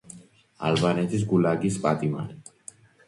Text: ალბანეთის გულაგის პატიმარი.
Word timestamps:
ალბანეთის 0.69 1.25
გულაგის 1.33 1.77
პატიმარი. 1.85 2.55